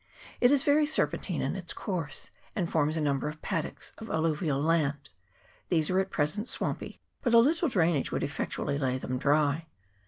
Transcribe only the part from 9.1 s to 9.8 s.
dry.